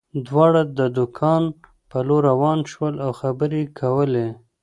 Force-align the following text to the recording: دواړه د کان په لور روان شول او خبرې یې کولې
دواړه 0.27 0.61
د 0.97 0.99
کان 1.17 1.43
په 1.89 1.97
لور 2.07 2.21
روان 2.29 2.59
شول 2.71 2.93
او 3.05 3.11
خبرې 3.19 3.59
یې 3.65 3.71
کولې 3.79 4.27